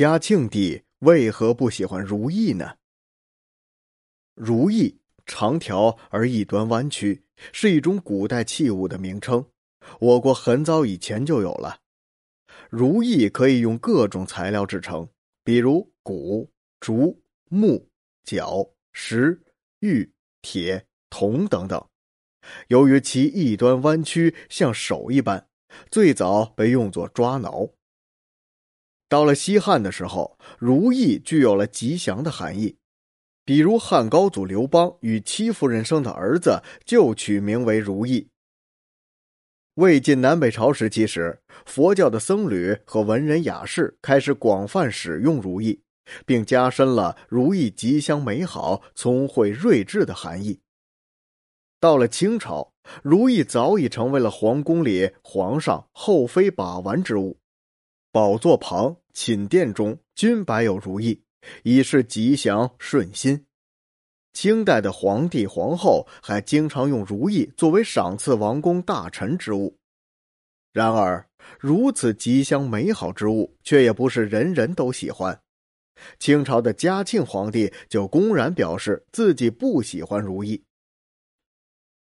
[0.00, 2.76] 嘉庆帝为何不喜欢如意呢？
[4.34, 7.22] 如意长条而一端弯曲，
[7.52, 9.44] 是一种古代器物的名称。
[9.98, 11.80] 我国很早以前就有了。
[12.70, 15.06] 如意可以用各种材料制成，
[15.44, 17.86] 比如骨、竹、木、
[18.24, 19.38] 角、石、
[19.80, 20.10] 玉、
[20.40, 21.86] 铁、铜等等。
[22.68, 25.46] 由于其一端弯曲，像手一般，
[25.90, 27.68] 最早被用作抓挠。
[29.10, 32.76] 到了西汉的时候，如意具有了吉祥的含义，
[33.44, 38.28] 比如汉高祖刘邦与戚夫人生的儿子就取名为如意。
[39.74, 45.82] 魏晋南北朝时期时，佛教的僧侣和文人雅士开始广泛使用如意，
[46.24, 50.60] 并加深了如意吉祥美好、聪慧睿智的含义。
[51.80, 57.38] 到了清朝，如意早已成为了皇宫里皇上、后妃把玩之物。
[58.12, 61.22] 宝座旁、寝殿中均摆有如意，
[61.62, 63.46] 以示吉祥顺心。
[64.32, 69.76] 清代的皇帝、皇后还经常用如意作为赏赐王公大臣之物。
[70.72, 71.24] 然而，
[71.58, 75.40] 如此吉祥美好之物，却也不是人人都喜欢。
[76.18, 80.64] 清朝的嘉庆皇帝就公然表示自己不喜欢如意。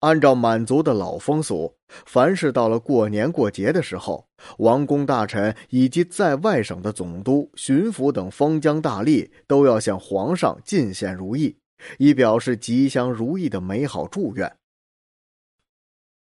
[0.00, 11.56] 按照满族的老风俗，凡是到了过年过节的时候，王公大臣以及在外省的总督、巡抚等封疆大吏都要向皇上进献如意，
[11.98, 14.56] 以表示吉祥如意的美好祝愿。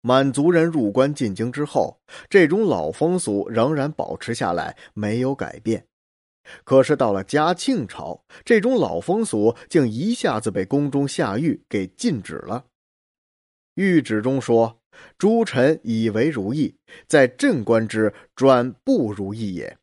[0.00, 5.86] 满族人入关进京之后，这种老风俗仍然保持下来，没有改变。
[6.64, 12.64] 可是到了嘉庆朝，这种老风俗竟一下子被宫中下谕给禁止了。
[13.74, 14.80] 谕旨中说
[15.16, 19.78] ：“诸臣以为如意，在朕观之，专不如意也。”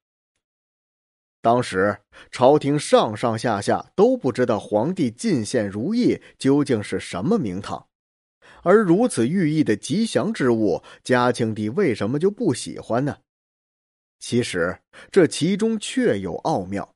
[1.42, 2.00] 当时
[2.32, 7.88] 朝廷上上下下都不知道皇帝进献如意究竟是什么名堂，
[8.62, 13.20] 而如此寓意的吉祥之物，嘉庆帝为什么就不喜欢呢？
[14.20, 16.94] 其实这其中确有奥妙。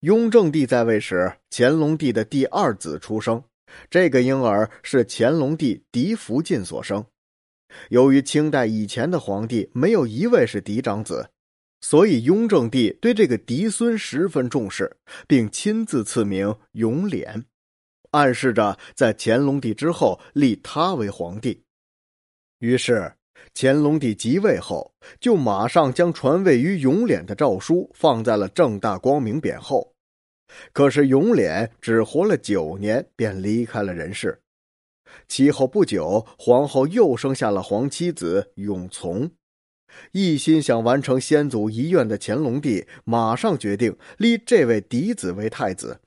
[0.00, 3.44] 雍正帝在位时，乾隆帝的第二子出生。
[3.90, 7.04] 这个婴儿是乾隆帝嫡福晋所生。
[7.88, 11.30] 由于清代以前的皇帝没有一位是嫡长子，
[11.80, 17.44] 所以雍正帝对这个嫡孙十分重视，并亲自赐名永琏，
[18.12, 21.62] 暗示着在乾隆帝之后立他为皇帝。
[22.60, 23.12] 于是，
[23.54, 29.93] 乾隆帝即位后，就马上将传位于永琏的诏书放在了正大光明匾后。
[30.72, 34.40] 可是永琏只活了九年，便离开了人世。
[35.28, 39.30] 其后不久，皇后又生下了皇七子永琮。
[40.10, 46.00] 一心想完成先祖遗愿的乾隆帝，马上决定立这位嫡子为太子。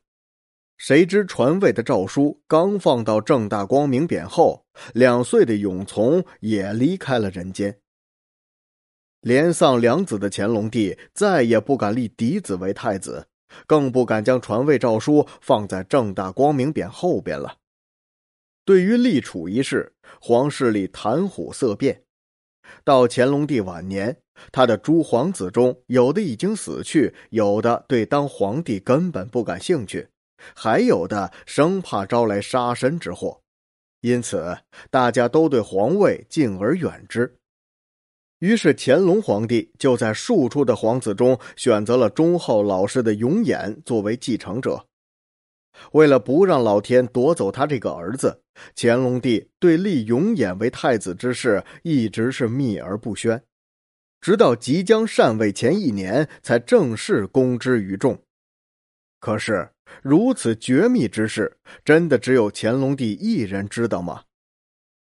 [0.77, 7.79] 谁知传位的诏书刚放到正大光明匾后，两岁的永琮也离开了人间。
[9.21, 13.27] 连丧两子的乾隆帝再也不敢立嫡子为太子。
[13.65, 17.57] 更不敢将传位诏书放在正大光明匾后边了。
[18.65, 22.03] 对于立储一事，皇室里谈虎色变。
[22.83, 24.17] 到乾隆帝晚年，
[24.51, 30.09] 他的诸皇子中，有的已经死去，有的对当皇帝根本不感兴趣，
[30.53, 33.39] 还有的生怕招来杀身之祸，
[34.01, 34.57] 因此
[34.89, 37.37] 大家都对皇位敬而远之。
[38.39, 44.85] 于是乾隆皇帝就在庶出的皇子中选择了忠厚老实的永琰作为继承者。
[45.91, 48.41] 为了不让老天夺走他这个儿子，
[48.75, 53.43] 乾隆帝对立永琰为太子之事一直是秘而不宣，
[54.21, 58.19] 直到即将禅位前一年才正式公之于众。
[59.19, 59.69] 可是
[60.03, 64.23] 如此绝密之事，真的只有乾隆帝一人知道吗？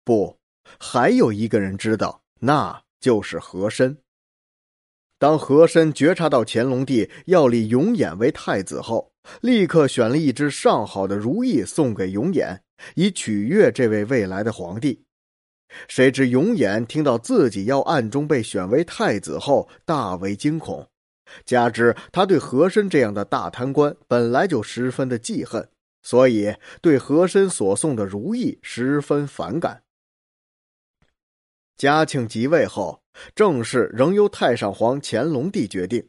[0.05, 0.37] 不，
[0.79, 2.83] 还有一个人知道，那。
[3.01, 3.97] 就是和珅。
[5.19, 9.13] 当和珅觉察到乾隆帝要立永琰为太子后，
[9.43, 12.59] 立刻选了一只上好的如意送给永琰，
[12.95, 15.05] 以取悦这位未来的皇帝。
[15.89, 20.89] 谁知永琰听到自己要暗中被选为太子后，大为惊恐，
[21.45, 25.69] 加之他对和珅这样的大贪官本来就十分的记恨，
[26.03, 29.83] 所以对和珅所送的如意十分反感。
[31.81, 33.01] 嘉庆即位后，
[33.35, 36.07] 政事仍由太上皇乾隆帝决定。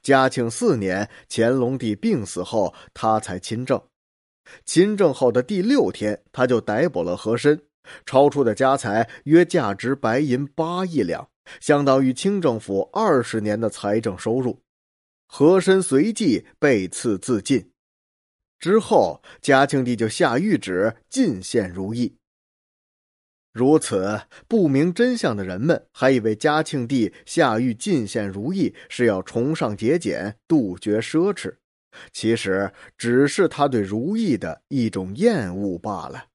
[0.00, 3.78] 嘉庆四年，乾隆帝病死后，他才亲政。
[4.64, 7.60] 亲政后的第六天，他就逮捕了和珅，
[8.06, 11.28] 超出的家财约价值白银八亿两，
[11.60, 14.58] 相当于清政府二十年的财政收入。
[15.28, 17.70] 和珅随即被赐自尽。
[18.58, 22.16] 之后，嘉庆帝就下谕旨进献如意。
[23.56, 31.54] 如此不明真相的人们，还以为嘉庆帝下狱进献如意是要崇尚节俭、杜绝奢侈，
[32.12, 36.26] 其实只是他对如意的一种厌恶罢了。